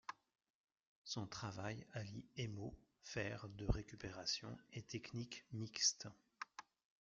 Son 1.03 1.27
travail 1.27 1.85
allie 1.93 2.25
émaux, 2.35 2.75
fer 3.03 3.47
de 3.49 3.65
récupération 3.65 4.57
et 4.73 4.81
techniques 4.81 5.45
mixtes. 5.53 6.07